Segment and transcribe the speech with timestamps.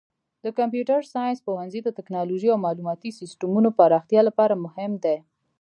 [0.43, 5.17] د کمپیوټر ساینس پوهنځی د تکنالوژۍ او معلوماتي سیسټمونو پراختیا لپاره مهم دی.